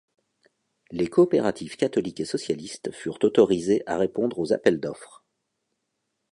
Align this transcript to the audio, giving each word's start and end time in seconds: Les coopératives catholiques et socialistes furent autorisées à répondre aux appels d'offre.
Les 0.89 1.05
coopératives 1.05 1.75
catholiques 1.77 2.21
et 2.21 2.25
socialistes 2.25 2.91
furent 2.91 3.19
autorisées 3.21 3.83
à 3.85 3.99
répondre 3.99 4.39
aux 4.39 4.51
appels 4.51 4.79
d'offre. 4.79 5.23